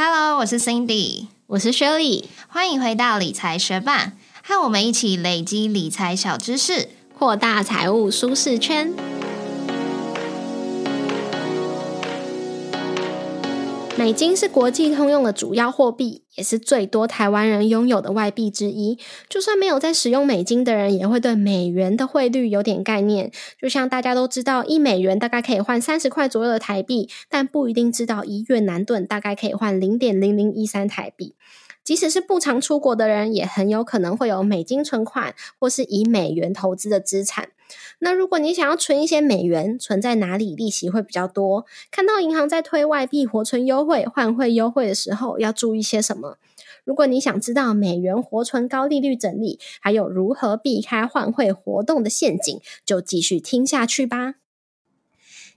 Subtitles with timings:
[0.00, 4.12] Hello，我是 Cindy，我是 Shirley，欢迎回到理财学霸，
[4.44, 8.94] 和我们一起累积理财小知识，扩大财务舒适圈。
[13.98, 18.96] 美金是国际通用的主要货币，也是最多台湾人拥有的外币之一。
[19.28, 23.32] 就算没有在使用美金的人，也会对美元的汇率有点概念。
[23.60, 31.34] 就像大家都知道，一美元大概可以换三十块左右的台币，但不一定知道一越南盾大概可以换零点零零一三台币。
[31.82, 37.48] 即使是不常出国的人，也很有可能会有美金存款，或是以美元投资的资产。
[38.00, 41.66] 那如果你想要存一些美元，存在哪里利息会比较多？
[41.90, 46.38] 看到银行在推外币活存优惠、换汇优惠的时候，要注意些什么？
[46.84, 54.36] 如果你想知道美元活存高利率整理，还有如何避开换汇活动的陷阱，就继续听下去吧。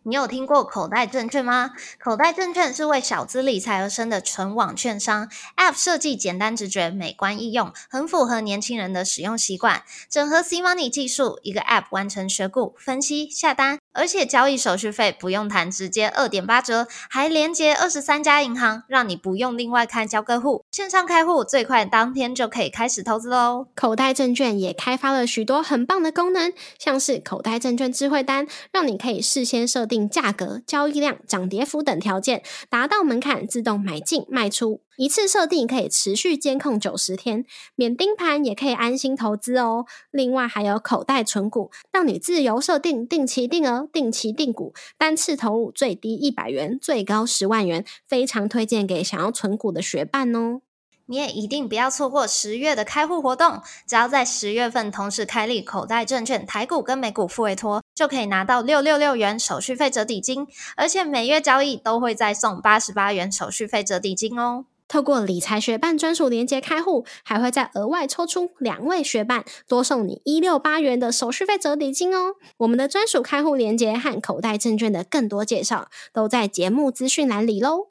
[0.04, 1.74] 你有听过口袋证券吗？
[2.00, 9.84] 口袋证券是为小资理财而生的纯网券商，App 设计简单直觉、美观易用，很符合年轻人的使用习惯。
[10.10, 13.81] 整合 C Money 技术，一个 App 完成选股、分析、下单。
[13.94, 23.68] 而且交易手续费不用谈，直接二点八折，还连接二十三家银行，让你不用另外开交割户，线上开户最快当天就可以开始投资喽。
[23.76, 34.82] 口袋证券也开发了许多很棒的功能，像是口袋证券智慧单，让你可以事先设定价格、交易量、涨跌幅等条件，达到门槛自动买进卖出。
[34.98, 39.86] 一次设定可以持续监控九十天，免盯盘也可以安心投资哦。
[40.12, 50.62] 另外还有口袋存股，让你自由设定定期定额、定期定股，单次投入最低一百元，最高十万元，非常推荐给想要存股的学伴哦。
[51.08, 60.48] 你也一定不要错过十月的开户活动，只要在十月份同时开立口袋证券台股跟美股付委托，就可以拿到六六六元手续费折抵金，
[60.78, 64.66] 而且每月交易都会再送八十八元手续费折抵金哦。
[64.92, 72.36] 透过理财学办专属连接开户，还会再额外抽出两位学伴，多送你一六八元的手续费折抵金哦。
[72.58, 77.88] 我们的专属开户连接和口袋证券的更多介绍，都在节目资讯栏里喽。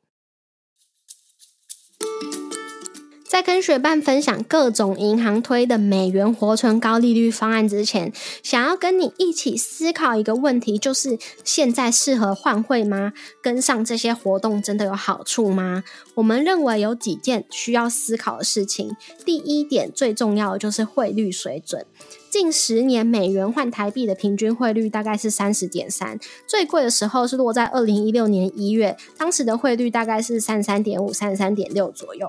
[3.30, 13.12] 在跟学伴分享各种银行推的美元活存高利率方案之前，想要跟你一起思考一个问题，就是现在适合换汇吗？
[13.40, 15.84] 跟上这些活动真的有好处吗？
[16.14, 18.96] 我们认为有几件需要思考的事情。
[19.24, 21.86] 第一点，最重要的就是汇率水准。
[22.28, 32.28] 近十年美元换台币的平均汇率大概是三十点三，最贵的时候是落在二零一六年一月，当时的汇率大概是三十三点五、三十三点六左右。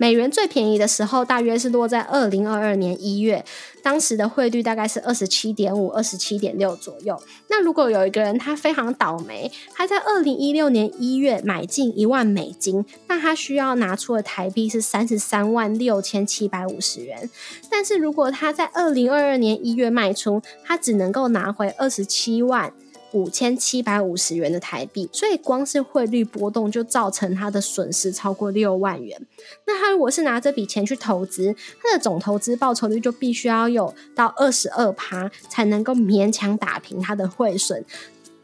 [0.00, 3.44] 美元最便宜的时候，大约是落在二零二二年一月，
[3.82, 7.20] 当时的汇率大概是二十七点五、二十七点六左右。
[7.48, 17.28] 那如果有一个人他非常倒霉，他在二零一六年一月买进一万美金，那他需要拿出的台币是三十三万六千七百五十元。
[17.68, 22.72] 但是如果他在二零二二年一月卖出，他只能够拿回二十七万。
[23.12, 29.20] 五千七百五十元的台币，所以光是汇率波动就造成他的损失超过六万元。
[29.66, 37.84] 那他如果是拿这笔钱去投资，他的总投资报酬率就必须要有到二十二趴，才能够勉强打平他的汇损，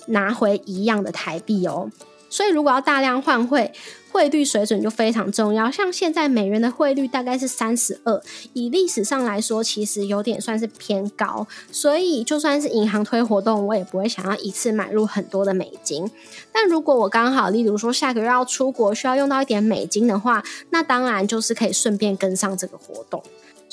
[0.07, 1.91] 拿回一样的台币哦。
[2.35, 3.73] 所以如果要大量换汇，
[4.11, 8.21] 汇率水准就非常重要，像现在美元的汇率大概是三十二，
[8.55, 16.11] 以历史上来说，其实有点算是偏高，所以就算是银行推活动，我也不会想要一次买入很多的美金。
[16.51, 23.23] 但如果我刚好，例如说下个月要出国，需要用到一点美金的话，那当然就是可以顺便跟上这个活动。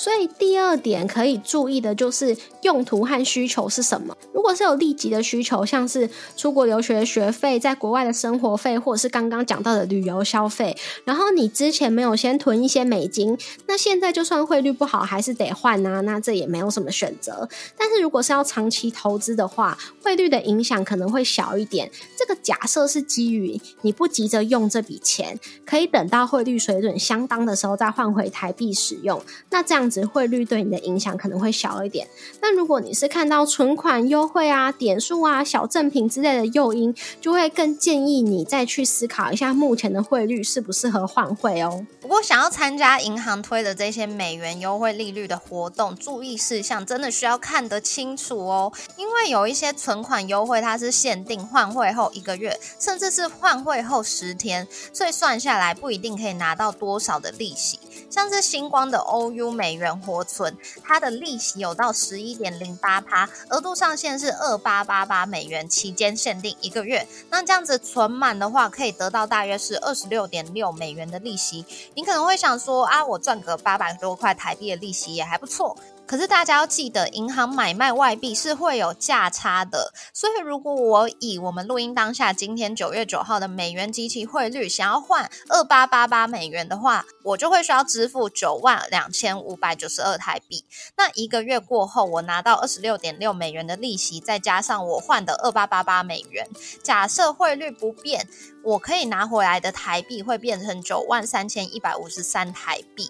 [0.01, 4.17] 所以第二点可以注意的就是用途和需求是什么。
[4.33, 10.75] 如果是有立即的需求，像是出国留学学费、在国外的生活费，或者是刚刚讲到的旅游消费，
[11.05, 16.01] 然后你之前没有先囤一些美金，那现在就算汇率不好，还是得换啊。
[16.01, 17.47] 那这也没有什么选择。
[17.77, 21.91] 但是如果是要长期投资的话，汇率的影响可能会小一点。
[22.17, 29.21] 这个假设是基于你不急着用这笔钱，可以等到汇率水准相当的时候再换回台币使用。
[29.51, 29.90] 那这样。
[29.91, 32.07] 值汇率对你的影响可能会小一点，
[32.39, 41.85] 但如果你是看到存款优惠啊、点数啊、小赠品之类的诱因，就会更建议你再去思考一下目前的汇率适不适合换汇哦。
[41.99, 57.79] 不过，想要参加银行推的这些美元优惠利率的活动，注意事项真的需要看得清楚哦，因为有一些存款优惠它是限定换汇后一个月，甚至是换汇后十天，所以算下来不一定可以拿到多少的利息。
[58.09, 67.07] 像是星光的 OU 美元活存，它的利息有到十一点零八趴，额度上限是二八八八美元，期间限定一个月。
[67.29, 71.65] 那这样子存满的话，可以得到大约是二十六点六美元的利息。
[71.95, 75.77] 你可能会想说啊，我赚个八百多块台币的利息也还不错。
[76.11, 90.65] 可是大家要记得，银行买卖外币是会有价差的，所以如果我以我们录音当下今天九月九号的美元及其汇率想要换二八八八美元的话，我就会需要支付九万两千五百九十二台币。
[90.97, 96.45] 那一个月过后，我拿到二十六点六美元的利息，再加上我换的二八八八美元，
[96.83, 98.27] 假设汇率不变，
[98.65, 103.09] 我可以拿回来的台币会变成九万三千一百五十三台币。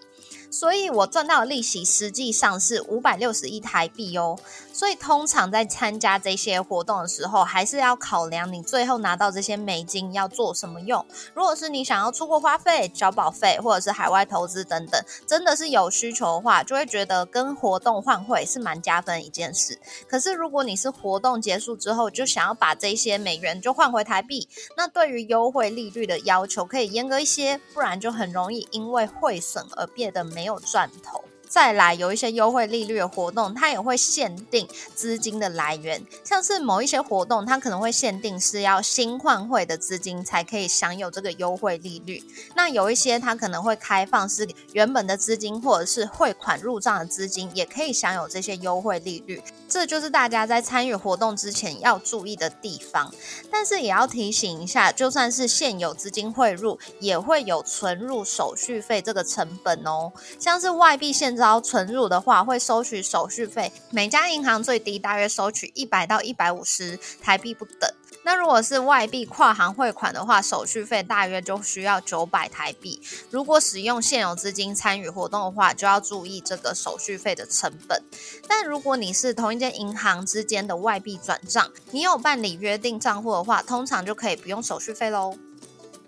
[0.52, 4.38] 所以我赚到的利息实际上是五百六十一台币哦。
[4.74, 11.06] 所以通常在参加这些活动的时候，还是要考量你最后拿到这些美金要做什么用。
[11.34, 19.80] 如果是你想要出国花费、交保费，或者是海外投资等等，真的是有需求的话，就会觉得跟活动换汇是蛮加分一件事。
[20.08, 30.41] 可是如果你是活动结束之后就想要把这些美元就换回台币，那对于优惠利率的要求可以严格一些，不然就很容易因为汇损而变得没。
[30.42, 31.24] 没有钻头。
[31.52, 34.66] 再来有一些优惠利率的活动，它也会限定
[34.96, 42.24] 资金的来源，像是某一些活动，它可能会限定是要新换汇的资金才可以享有这个优惠利率。
[42.56, 49.44] 那有一些它可能会开放是原本的资金或者是汇款入账的资金也可以享有这些优惠利率。
[49.68, 53.14] 这就是大家在参与活动之前要注意的地方。
[53.52, 67.92] 但是也要提醒一下，就算是现有资金汇入，也会有存入手续费这个成本哦，像是外币现招存入的话，会收取手续费，每家银行最低大约收取一百到一百五十台币不等。
[68.24, 73.02] 那如果是外币跨行汇款的话，手续费大约就需要九百台币。
[73.32, 78.04] 如果使用现有资金参与活动的话，就要注意这个手续费的成本。
[78.48, 85.36] 但如果你是同一间银行之间的外币转账，你有办理约定账户的话，通常就可以不用手续费喽。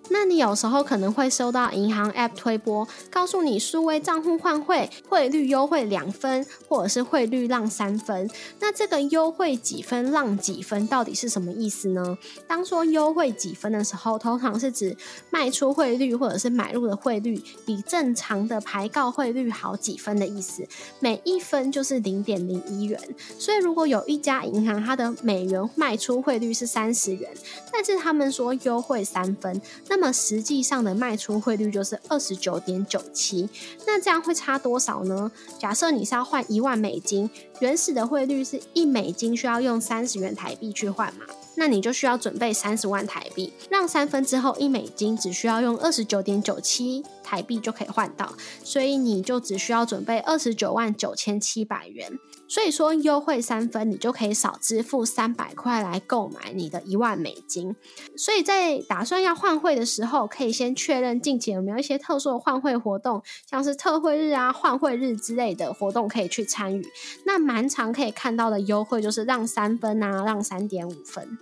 [0.09, 8.29] 那你有时候可能会收到银行 App 推播，告诉你数位账户换汇汇率优惠两分，或者是汇率让三分。
[8.59, 12.17] 那这个优惠几分让几分到底是什么意思呢？
[12.47, 14.95] 当说优惠几分的时候，通常是指
[15.29, 20.67] 卖出汇率或者是买入的汇率比正常的排告汇率好几分的意思。
[20.99, 22.99] 每一分就是零点零一元。
[23.39, 27.29] 所以如果有一家银行它的美元卖出汇率是三十元，
[27.71, 29.61] 但是他们说优惠三分。
[29.93, 33.47] 那么实际上的卖出汇率就是二十九点九七，
[33.85, 35.31] 那这样会差多少呢？
[35.59, 37.29] 假设你是要换一万美金，
[37.59, 41.27] 原始的汇率是一美金需要用三十元台币去换嘛？
[41.55, 52.11] 那你就需要准备三十万台币，让三分之后一美金只需要用二十九点九七台币就可以换到，所以你就只需要准备二十九万九千七百元。
[52.53, 57.75] 所以说优惠三分，你就可以少支付三百块来购买你的一万美金。
[58.15, 66.85] 所以在打算要换汇的时候，可以先确认近期有没有一些特殊的换汇活动，像是特惠日啊、换汇日之类的活动可以去参与。
[67.25, 71.39] 那蛮常可以看到的优惠就是让三分啊，让三点五分。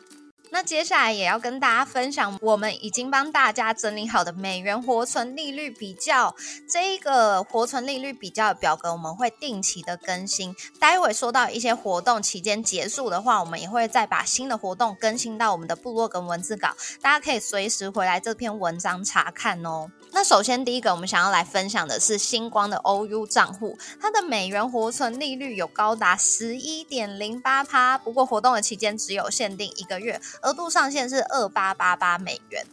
[0.52, 6.36] 那接下来也要跟大家分享，我们已经帮大家整理好的美元活存利率比较。
[6.70, 10.54] 这一个活存利率比较表格，我们会定期的更新。
[10.78, 19.90] 待会说到一些活动期间结束的话，我们也会再把新的活动更新到我们的部落跟文字稿，大家可以随时回来这篇文章查看哦。
[20.14, 30.20] 那首先第一个，我们想要来分享的是星光的 OU 账户，它的美元活存利率有高达十一点零八趴，不过活动的期间只有限定一个月。
[30.42, 32.66] 额度上限是二八八八美元，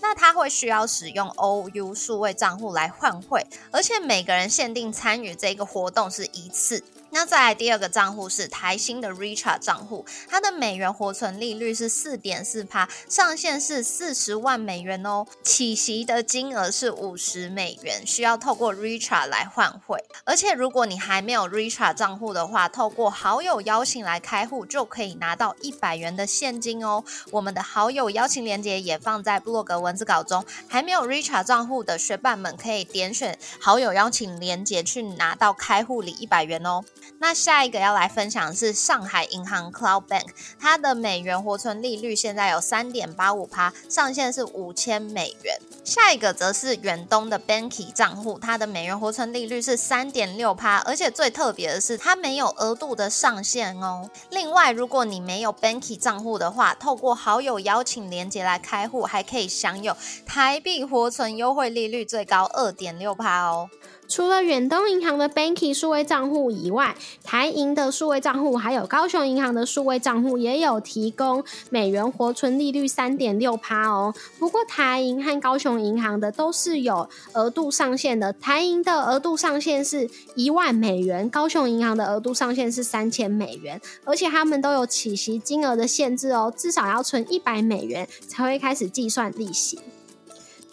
[0.00, 6.84] 那他会需要使用 OU 数位账户来换汇，而且每个人限定参与这个活动是一次。
[7.14, 20.04] 那再来第二个账户是台新的 Richard 账户，它的美元活存利率是四点四趴，上限是四十万美元哦，起息的金额是五十美元，需要透过 Richard 来换汇。
[20.24, 27.04] 而且如果你还没有 Richard 账户的话，透过好友邀请来开户就可以拿到一百元的现金哦。
[27.30, 36.82] 我们的好友邀请链接也放在布洛格文字稿中，还没有 Richard 账户的学伴们可以点选好友邀请链接去拿到开户礼一百元哦。
[37.18, 40.26] 那下一个要来分享的是上海银行 Cloud Bank，
[40.58, 45.58] 它的美元活存利率现在有三点八五趴，上限是五千美元。
[45.84, 54.08] 下一个则是远东的 Banky 账户，它的美元活存利率是三点六趴，而且最特别的是它没有额度的上限哦。
[54.30, 63.68] 另外，如果你没有 Banky 账户的话，透过好友邀请连接来开户，还可以享有台币活存优惠利率最高二点六趴哦。
[64.06, 74.14] 除了远东银行的 Banky 数位账户以外，台银的数位账户还有高雄银行的数位账户也有提供美元活存利率三点六趴哦。
[74.38, 89.80] 不过台银和高雄银行的都是有额度上限的，台银的额度上限是一万美元，高雄银行的额度上限是三千美元，而且他们都有起息金额的限制哦，至少要存一百美元才会开始计算利息。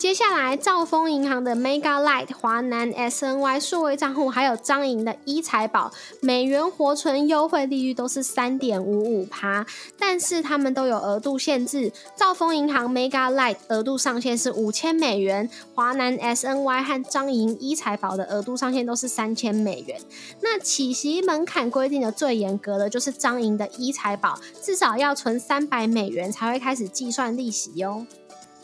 [0.02, 5.92] 接下来，兆丰银行的 Mega Light、华南 SNY 数位账户，还有张营的一财宝
[6.22, 9.64] 美元活存优惠利率都是三点五五趴，
[10.00, 11.94] 但是他们都有额度限制。
[12.16, 20.02] 兆丰银行 Mega Light 额度上限是五千美元，华南 SNY 和张营一财宝的额度上限都是三千美元。
[20.42, 28.08] 那起息门槛规定的最严格的就是张营的一财宝，至少要存三百美元才会开始计算利息哟。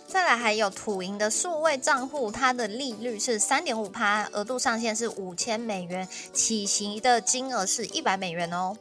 [0.07, 8.75] 再来还有土银的数位账户，它的利率是三点五趴，额度上限是五千美元，起息的金额是一百美元哦。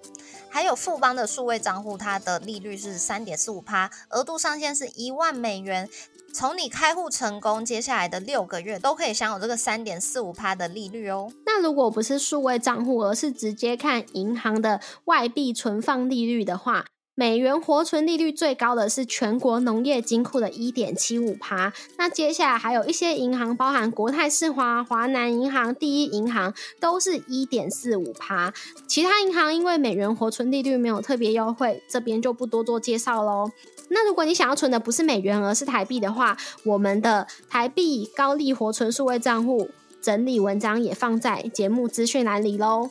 [0.49, 5.88] 还有富邦的数位账户，它的利率是三点四五趴，额度上限是一万美元。
[6.33, 11.33] 从你开户成功，接下来的六个月都可以享有这个三点四五趴的利率哦。
[11.45, 16.87] 那如果不是数位账户，而是直接看银行的外币存放利率的话。
[17.19, 28.53] 美元活存利率最高的是全国农业金库的一点七五趴，那接下来还有一些银行，包含国泰世华、华南银行、第一银行，都是一点四五趴。
[28.87, 33.51] 其他银行因为美元活存利率没有特别优惠，这边就不多做介绍喽。
[33.89, 39.71] 那如果你想要存的不是美元，而是台币的话，我们的台币高利活存数位账户
[40.03, 42.91] 整理文章也放在节目资讯栏里喽。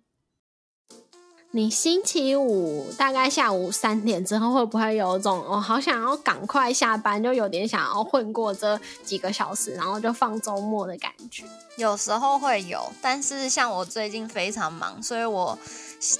[1.53, 11.43] 你星期五大概下午三点之后，会不会有种我好想要赶快下班，就有点想要混过这几个小时，然后就放周末的感觉？
[11.75, 15.59] 有时候会有，但是像我最近非常忙，所以我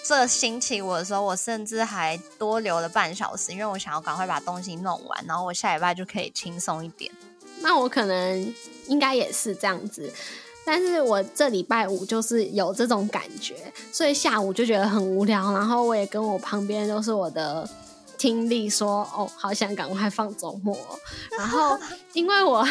[0.04, 7.10] 这星期五的时候，我甚至还多留了半小时，因为我想要赶快把东西弄完，然后我下礼拜就可以轻松一点。
[7.62, 8.54] 那我可能
[8.88, 10.12] 应该也是这样子。
[10.64, 13.56] 但是我这礼拜五就是有这种感觉，
[13.92, 15.52] 所以下午就觉得很无聊。
[15.54, 17.68] 然后我也跟我旁边都是我的
[18.18, 20.78] 听力说：“哦，好想赶快放周末。”
[21.36, 21.76] 然后
[22.14, 22.64] 因为我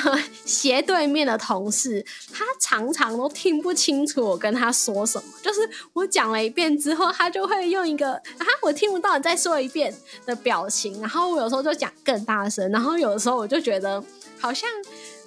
[0.45, 9.93] 斜对面的同事，他常常都听不清楚我跟他说什么，就是我讲了一遍之后，他就会用一个“啊，我听不到，你再说一遍”
[10.25, 11.01] 的表情。
[11.01, 14.01] 然后我有时候就讲更大声，然后有的时候我就觉得
[14.39, 14.71] 好像。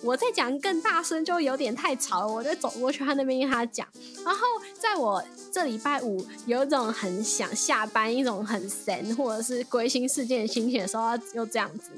[0.04, 2.28] 我在讲更大声，就有点太吵了。
[2.28, 3.88] 我就走过去他那边跟他讲。
[4.26, 4.42] 然后
[4.78, 11.92] 在我这礼拜五有一种很想下班、一种很神或者是归心似箭的心情的时候，又这样子。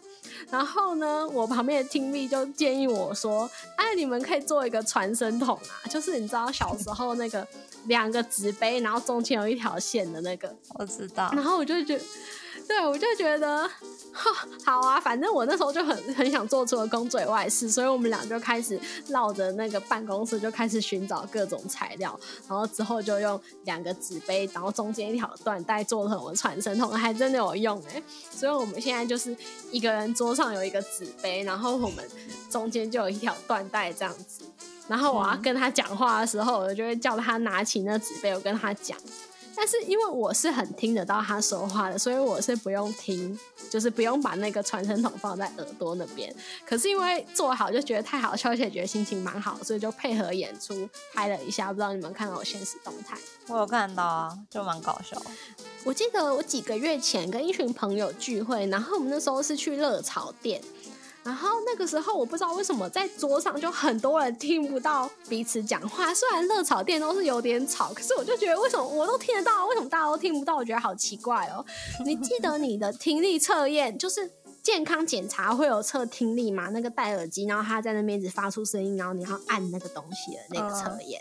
[0.51, 7.47] 然后呢，我旁边的听力就建议我说：“哎，你们可以做一个传声筒啊，就是你知道小时候那个
[7.88, 11.31] 两个纸杯，然后中间有一条线的那个。”我知道。
[11.33, 12.03] 然后我就觉得。
[12.67, 13.69] 对，我就觉得，
[14.63, 29.36] 好啊，反正我那时候就很很想做出了工作外事，所以我们俩就开始绕着那个办公室就开始寻找各种材料，然后之后就用两个纸杯，然后中间一条缎带做成我们传声筒，还真的有用哎，所以我们现在就是
[29.72, 32.10] 一个人桌上有一个纸杯，然后我们
[32.50, 34.43] 中间就有一条缎带这样子，
[34.88, 38.98] 然后我要跟他讲话的时候，我就会叫他拿起那纸杯，我跟他讲。
[39.55, 43.38] 但是因为我是很听得到他说话的，所以我是不用听，
[43.69, 46.33] 就是不用把那个传声筒放在耳朵那边。
[46.65, 51.69] 可是因为做好就觉得太好笑，而且觉得心情蛮好，所以就配合演出拍了一下。
[51.69, 53.17] 不知道你们看到我现实动态？
[53.47, 55.21] 我有看到啊，就蛮搞笑。
[55.83, 60.62] 我记得我几个月前跟一群朋友聚会，然后我们那时候是去热炒店。
[61.25, 66.13] 然后那个时候，我不知道为什么在桌上就很多人听不到彼此讲话。
[66.13, 70.55] 虽然热炒店都是有点吵，可是我就觉得为什么我都听得到，为什么大家都听不到？
[70.55, 71.65] 我觉得好奇怪哦。
[72.05, 76.70] 你记得你的听力测验，就是健康检查会有测听力吗？
[76.70, 81.20] 那个戴耳机，然后他在那边一直发出声音，然后你要按那个东西的那个测验。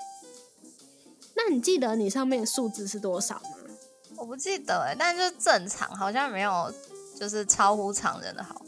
[1.35, 3.57] 那你记得你上面的数字是多少吗？
[4.17, 6.71] 我不记得哎，但是就正常，好像没有
[7.19, 8.61] 就是超乎常人的好。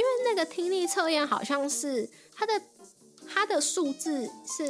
[0.00, 2.52] 因为那个听力测验好像是它的
[3.28, 4.64] 它的数字是。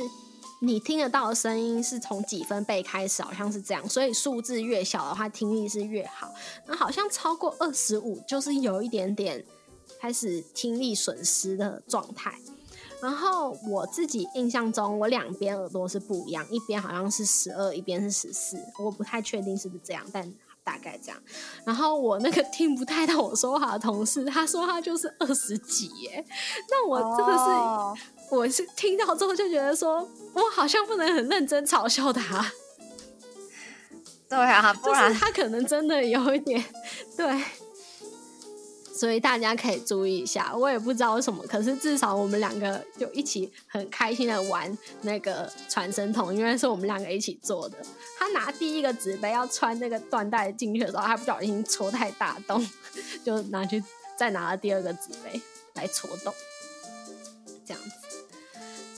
[0.62, 6.34] 你听得到的声音是从几分贝开始，好像是这样，所以数字越小的话，听力是越好。
[6.66, 9.42] 那好像超过二十五，就是有一点点
[9.98, 12.38] 开始听力损失的状态。
[13.00, 20.30] 然后我自己印象中，我两边耳朵是不一样，一边好像是十二，一边是十四，我不太确定是不是这样，但
[20.64, 21.20] 大概这样。
[21.64, 26.24] 然后我那个听不太到我说话的同事，他说他就是二十几耶，
[26.70, 28.10] 那我真的是。
[28.30, 32.52] 我是听到之后就觉得说，我好像不能很认真嘲笑他。
[34.28, 36.64] 对啊，不然他可能真的有一点
[37.16, 37.26] 对，
[39.00, 40.54] 所以大家可以注意一下。
[40.54, 47.78] 我也不知道为什么，可是至少我们两个就一起很开心的玩那个传声筒，因为是我们两个一起做的。
[48.18, 52.62] 他拿第一个纸杯要穿那个缎带进去的时候，他不小心戳太大洞，
[53.24, 53.82] 就拿去
[54.18, 55.40] 再拿了第二个纸杯
[55.72, 56.34] 来戳洞，
[57.64, 57.90] 这样子。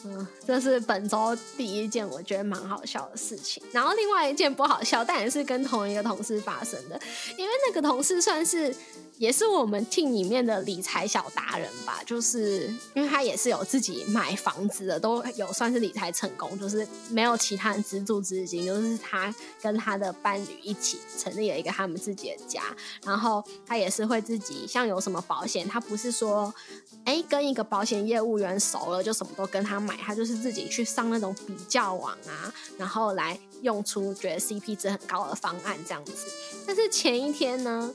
[0.05, 3.63] 嗯，这是本周第一件我觉得蛮好笑的事情。
[3.71, 7.01] 然后另外一件不好笑，但也是跟同一个同事发生的，
[7.39, 8.75] 因为那个同事算是。
[9.23, 22.65] 也是我们 team 里面的理财小达人吧，就是因为他也是有自己买房子的，都有算是理财成功，就是没有其他人资助资金，就是他跟他的伴侣一起成立了一个他们自己的家，
[23.05, 26.53] 然后他也是会自己像有什么保险，他不是说
[27.05, 36.13] 哎跟一个保险业务员熟了就什么都跟他买，他就是自己去上那种比较网啊，然后来用出觉得 CP 值很高的方案这样子。
[36.67, 37.95] 但是前一天呢？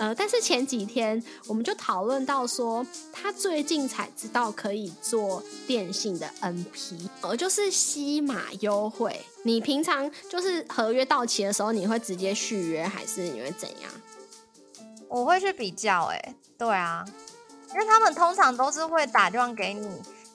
[0.00, 9.20] 呃，但是前几天我们就讨论到说，他最近才知道可以做电信的 NP，呃，就是西马优惠。
[9.42, 13.92] 你平常就是合约到期的时候，你会直接续约，还是你会怎样？
[15.06, 17.04] 我会去比较，哎，对啊，
[17.74, 19.86] 因为他们通常都是会打电话给你。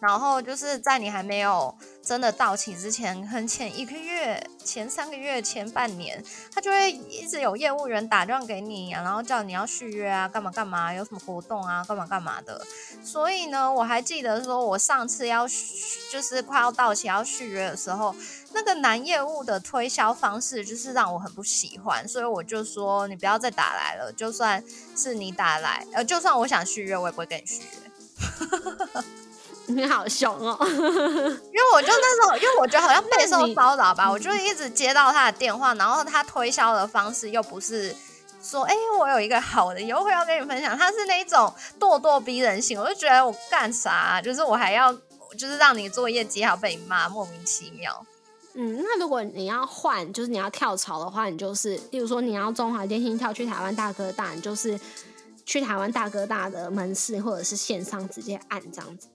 [0.01, 1.73] 然后就是在你还没有
[2.05, 12.63] 真的到期之前，很前一个月、前三个月、前半年，他就会一直有业务员打电话给你啊，然后叫你要续约啊，干嘛干嘛，有什么活动啊，干嘛干嘛的。
[13.03, 15.47] 所以呢，我还记得说，我上次要
[16.11, 18.15] 就是快要到期要续约的时候，
[18.53, 24.63] 那个男业务的推销方式就是让我很不喜欢，所以我就说你不要再打来了，就算
[24.95, 27.91] 是你打来，呃，就算我想续约，我也不会跟你续约。
[29.67, 30.57] 你好凶哦！
[30.63, 37.95] 因为我就那时候，因为我觉得好像备受骚扰吧，我就一直接到他的电话，然后他推销的方式又不是
[38.43, 44.21] 说，哎，我有一个好的优惠要跟你分享，他是那一种咄咄逼人型，我就觉得我干啥？
[44.21, 44.93] 就是我还要
[45.37, 48.05] 就是让你做业绩，还要被骂，莫名其妙。
[48.53, 54.79] 嗯，那如果你要换，就是你要跳槽的话，你就是，例如说你要中华电信跳去台湾大哥大，你就是
[55.45, 59.09] 去台湾大哥大的门市或者是线上直接按这样子。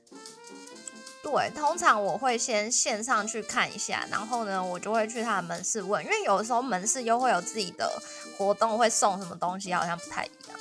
[1.23, 7.91] 对，通常我会先线上去看一下，然后呢，我就会去他的门市问，因为有的时候门市又会有自己的
[8.37, 10.59] 活动，会送什么东西，好像不太一样。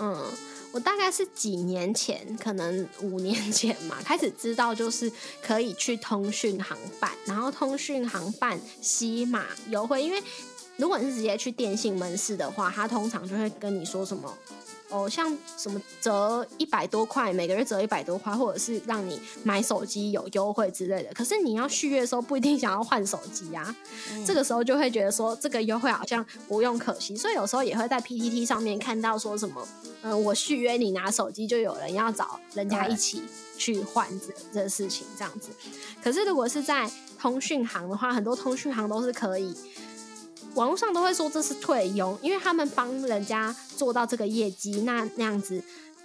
[0.00, 0.30] 嗯，
[0.70, 5.10] 我大概是几年前，可能五年前嘛，开始知道就是
[5.42, 10.22] 可以去通讯行办，然后通讯行办西马优惠，因为
[10.76, 14.36] 如果你是直接去电信门市的话，他通常就会跟你说什么。
[14.90, 21.12] 哦，像什么折一百多块，每个月折一百多块，或者是让你买手机有优惠之类的。
[21.12, 23.74] 可是你要续约的时候，不一定想要换手机啊。
[24.24, 27.14] 这个时候就会觉得说，这个优惠好像不用可惜。
[27.14, 29.68] 所以有时候也会在 PTT 上面看到说什么，
[30.02, 33.22] 嗯，我续约你拿手机，就有人要找人家一起
[33.58, 35.50] 去换这这事情这样子。
[36.02, 39.54] 可是如果是在通讯行的话，很多通讯行都是可以。
[40.58, 45.62] 网络上都会说这是退佣，因为他们帮人家做到这个业绩，那那样子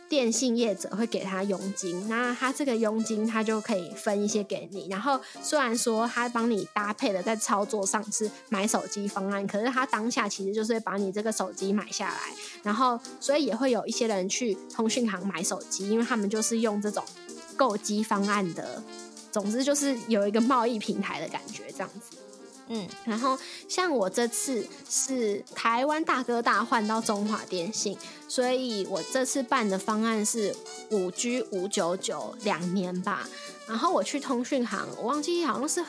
[0.07, 4.87] 电信业者会给他佣金，那他这个佣金他就可以分一些给你。
[4.91, 12.19] 然后虽然说他帮你搭配的在操作上是买手机方案，可是他当下其实就是把你这个手机买下来，
[12.61, 17.03] 然后所以也会有一些人去通讯行买手机，因为他们就是用这种
[17.57, 18.83] 购机方案的。
[19.31, 22.17] 总之就是有一个贸易平台的感觉，这样子。
[22.67, 27.97] 嗯，然后像我这次是台湾大哥大换到中华电信，
[28.27, 30.55] 所以我这次办的方案是
[30.89, 33.27] 五 G 五九九两年吧。
[33.67, 35.83] 然后我去通讯行，我忘记好像是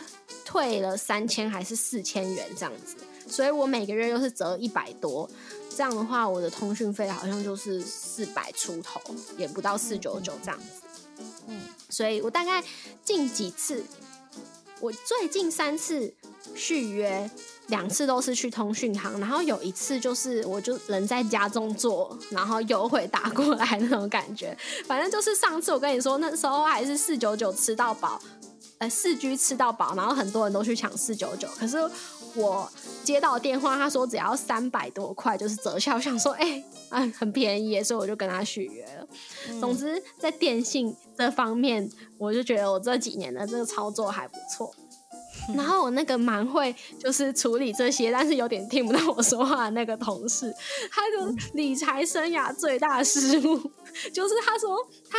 [0.44, 2.96] 退了三千还是四千元这样子，
[3.28, 5.28] 所以我每个月又是折一百多。
[5.76, 9.00] 这样的话，我的通讯费好像就是四百出头，
[9.36, 10.66] 也不到四九九这样子。
[11.48, 12.62] 嗯，所以我大概
[13.04, 13.84] 近几次，
[14.84, 16.12] 我最近三次
[16.54, 17.30] 续约。
[17.68, 24.54] 两次都是去通讯行，然后有一次就是我就人在家中坐，然后又会打过来那种感觉。
[24.84, 28.20] 反正就是上次我跟你说，那时候还是四九九吃到饱，
[28.76, 31.48] 呃四 G 吃到饱，然后很多人都去抢四九九。
[31.58, 31.78] 可是
[32.36, 32.70] 我
[33.02, 39.06] 接到电话，他说只要三百多块就是折效，我想说哎啊很便宜，所以我就跟他续约了。
[39.60, 44.74] 总之在电信这方面，我就觉得我这几年的这个操作还不错。
[45.54, 50.50] 然后我那个蛮会就是处理这些，但是有点听不到我说话的那个同事，
[50.90, 53.56] 他的理财生涯最大失误
[54.10, 54.78] 就是他说
[55.10, 55.18] 他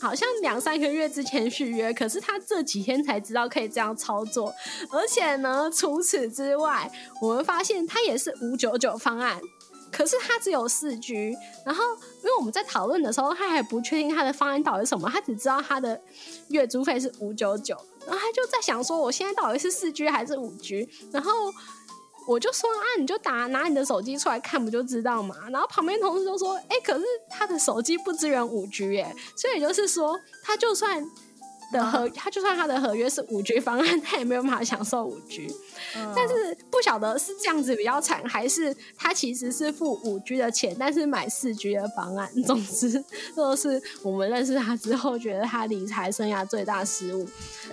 [0.00, 4.54] 好像两三个月之前续约，可是他这几天才知道可以这样操作，
[4.90, 9.40] 而且呢，除此之外，我们发现他也是五九九方案，
[9.90, 11.34] 可是他只有四 G，
[11.64, 11.82] 然后
[12.18, 16.00] 因为我们在讨论的时候，他还不确定他的方案到底是什么，他只知道他的
[16.48, 17.76] 月租费是五九九。
[18.06, 20.88] 然后他就在想说，我现在到底是四 G 还是五 G？
[21.12, 21.30] 然后
[22.28, 25.34] 我就说啊，你就打拿你的手机出来看，不就知道嘛？
[25.50, 31.04] 然后旁边同事就说，哎，可是他的手机不支援五 G 耶，所以就是说，他就算。
[31.70, 35.54] 的合，他就算他的合约是五 G 方案，他也没有办法享受五 G。
[36.16, 42.26] 但是不晓得是这样子比较惨，还是他其实是付五 G 的钱，但是买四 G 的方案。
[42.44, 47.28] 总之，这都是我们认识他之后觉得他理财生涯最大失误。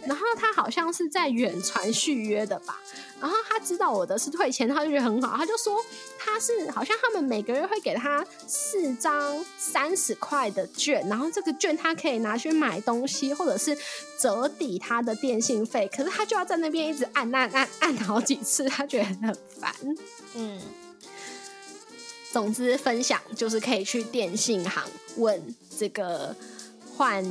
[0.06, 2.78] 然后他好像是在远传续约的吧。
[3.18, 5.84] 然后他知道我的是退钱，他就觉得很好，他就说
[6.20, 13.76] 他是好像他们每个月会给他四张三十块的券，然后这个券他可以拿去买东西，或者是
[14.20, 15.90] 折抵他的电信费。
[15.96, 19.74] 可是他就要在那边一直按按按按好几次，他觉得很烦。
[20.36, 20.62] 嗯，
[22.32, 24.84] 总之分享就是可以去电信行
[25.16, 26.36] 问这个
[26.96, 27.26] 换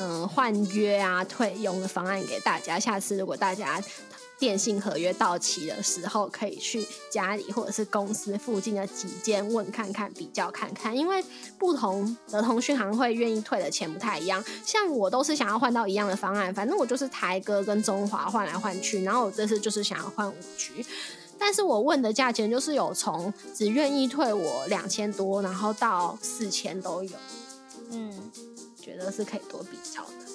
[0.00, 2.78] 嗯换约啊退用的方案给大家。
[2.80, 3.80] 下次如果大家。
[4.38, 11.24] 电信合约到期的时候，可以去家里或者是公司附近的几间问看看，比较看看，因为
[11.58, 14.42] 不同的通讯行会愿意退的钱不太一样。
[14.64, 20.86] 像我都是想要换到一样的方案，反正我就是台哥跟中华换来换去，然后我这次就是想要换五 G，
[21.36, 27.16] 但是我问的价钱就是有从只愿意退我两千多，然后到四千都有，
[27.90, 28.30] 嗯，
[28.80, 30.27] 觉得是可以多比较的，